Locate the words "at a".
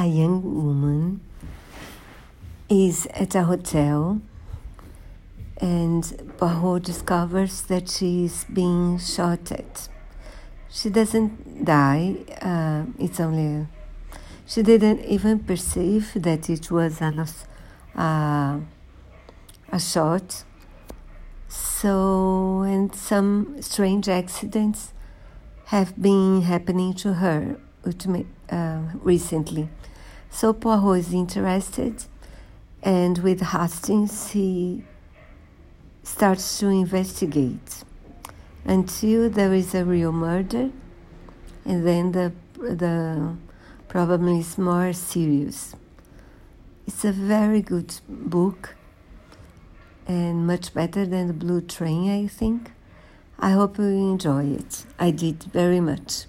3.12-3.42